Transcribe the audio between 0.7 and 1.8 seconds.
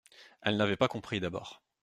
pas compris d'abord.